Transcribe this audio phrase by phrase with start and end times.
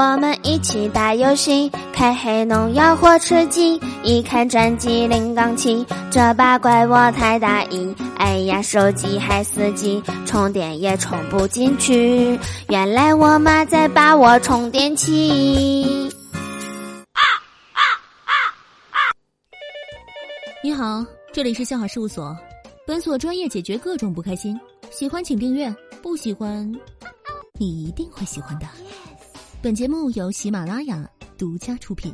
[0.00, 3.78] 我们一起打游戏，开黑农药或吃鸡。
[4.02, 7.94] 一看专辑零杠七，这把怪我太大意。
[8.16, 12.40] 哎呀，手机还死机，充电也充不进去。
[12.70, 16.08] 原来我妈在把我充电器。
[20.64, 22.34] 你好，这里是笑话事务所，
[22.86, 24.58] 本所专业解决各种不开心。
[24.90, 25.70] 喜欢请订阅，
[26.00, 26.66] 不喜欢，
[27.58, 28.66] 你一定会喜欢的。
[29.62, 31.06] 本节目由喜马拉雅
[31.36, 32.10] 独家出品。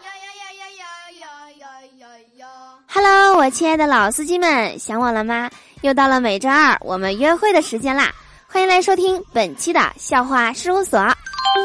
[0.00, 0.86] 呀呀呀呀
[1.20, 1.26] 呀
[1.58, 1.66] 呀
[1.98, 2.48] 呀呀
[2.88, 5.50] ！Hello，我亲爱的老司机们，想我了吗？
[5.82, 8.10] 又到了每周二我们约会的时间啦！
[8.48, 10.98] 欢迎来收听本期的笑话事务所，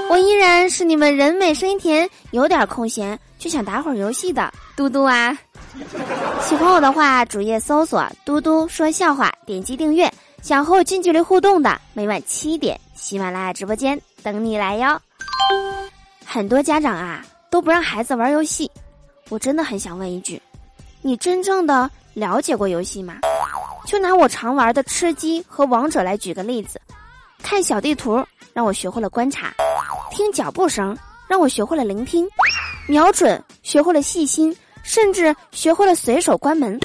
[0.10, 5.38] 我依然是你们人美声音甜、有点空闲却想打会儿游戏的嘟嘟啊。
[6.42, 10.12] 喜欢我的话，主页搜索“嘟嘟说笑话”，点击订阅。
[10.42, 15.00] 想和我近距离互动的，每晚七点喜马拉雅直播间等你来哟。
[16.26, 18.70] 很多家长啊都不让孩子玩游戏，
[19.30, 20.42] 我真的很想问一句：
[21.02, 23.20] 你真正的了解过游戏吗？
[23.86, 26.82] 就拿我常玩的吃鸡和王者来举个例子，
[27.44, 29.54] 看小地图让我学会了观察，
[30.10, 30.98] 听脚步声
[31.28, 32.28] 让我学会了聆听，
[32.88, 34.56] 瞄准学会了细心，
[34.92, 36.78] 甚至学会了随手关门。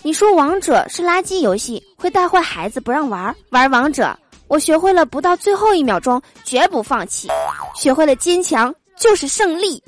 [0.00, 4.18] 你说王者是垃圾游戏，会带坏孩子，不让玩玩王者。
[4.48, 7.28] 我学会了不到最后一秒钟绝不放弃，
[7.74, 9.82] 学会了坚强就是胜利。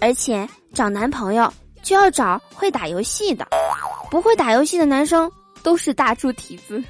[0.00, 1.52] 而且找男朋友
[1.82, 3.46] 就要找会打游戏的，
[4.10, 5.30] 不会打游戏的男生
[5.62, 6.82] 都是大猪蹄子。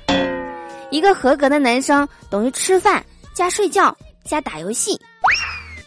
[0.88, 3.92] 一个合格的男生等于吃饭加睡觉
[4.24, 4.96] 加打游戏，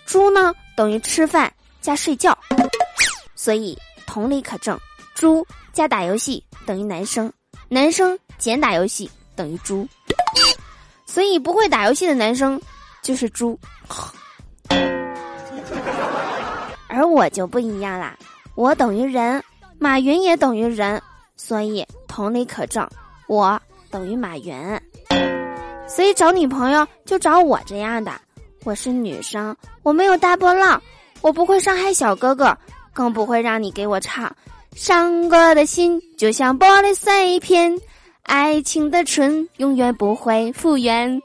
[0.08, 2.36] 猪呢等于吃饭加睡觉，
[3.36, 3.78] 所以。
[4.10, 4.80] 同理可证，
[5.14, 7.32] 猪加打游戏等于男生，
[7.68, 9.86] 男生减打游戏等于猪，
[11.06, 12.60] 所以不会打游戏的男生
[13.04, 13.60] 就是猪。
[16.88, 18.18] 而我就不一样啦，
[18.56, 19.44] 我等于人，
[19.78, 21.00] 马云也等于人，
[21.36, 22.90] 所以同理可证，
[23.28, 24.82] 我等于马云。
[25.86, 28.20] 所以找女朋友就找我这样的，
[28.68, 30.82] 我是女生，我没有大波浪，
[31.22, 32.58] 我不会伤害小哥哥。
[32.92, 34.36] 更不会让你给我唱，
[34.76, 37.80] 伤过的心就像玻璃碎片，
[38.24, 41.22] 爱情的唇永远不会复原。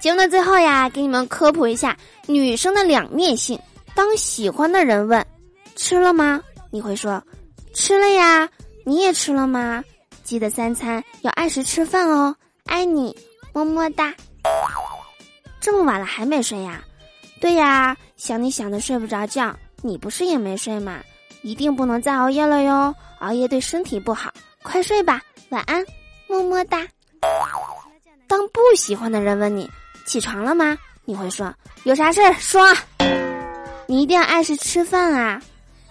[0.00, 1.96] 节目的最后呀，给你们科普一下
[2.26, 3.56] 女生的两面性。
[3.94, 5.24] 当喜欢的人问
[5.76, 7.22] 吃了吗，你会说
[7.72, 8.48] 吃了呀。
[8.84, 9.84] 你也吃了吗？
[10.24, 12.34] 记得三餐要按时吃饭哦，
[12.66, 13.16] 爱你，
[13.52, 14.12] 么么哒。
[15.60, 16.82] 这么晚了还没睡呀？
[17.40, 21.00] 对呀，想你想的睡不着觉，你不是也没睡吗？
[21.42, 24.32] 一定不能再熬夜了哟，熬夜对身体不好，
[24.62, 25.84] 快睡吧，晚安，
[26.28, 26.86] 么么哒。
[28.26, 29.70] 当不喜欢的人问你
[30.04, 30.76] 起床了吗？
[31.04, 31.52] 你会说
[31.84, 32.74] 有啥事儿说。
[33.86, 35.42] 你一定要按时吃饭啊，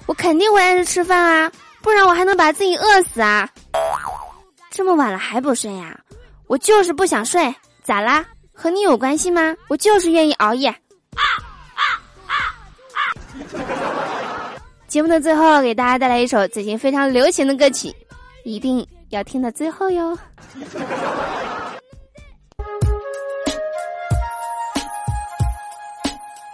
[0.05, 1.51] 我肯定会按时吃饭啊，
[1.81, 3.49] 不然我还能把自己饿死啊。
[4.69, 5.99] 这么晚了还不睡呀？
[6.47, 7.53] 我就是不想睡，
[7.83, 8.25] 咋啦？
[8.61, 9.55] 和你有关系吗？
[9.69, 10.67] 我就是愿意熬夜。
[10.67, 10.75] 啊
[11.75, 11.81] 啊
[12.27, 12.99] 啊
[14.85, 17.95] 节目的最后，给大家带来一首最近非常流行的歌曲，
[18.43, 20.17] 一定要听到最后哟。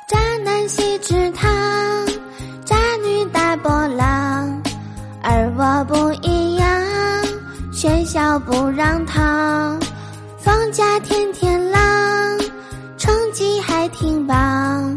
[0.08, 2.06] 渣男锡纸烫，
[2.66, 4.62] 渣女大波浪，
[5.24, 6.68] 而我不一样，
[7.74, 9.80] 学校不让躺，
[10.38, 11.45] 放假天天，
[14.28, 14.96] 棒，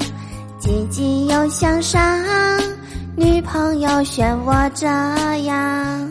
[0.59, 2.00] 积极又向上。
[3.16, 4.87] 女朋友选我这
[5.44, 6.09] 样。